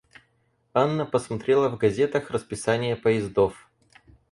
Анна 0.73 1.05
посмотрела 1.05 1.69
в 1.69 1.77
газетах 1.77 2.31
расписание 2.31 2.95
поездов. 2.95 3.69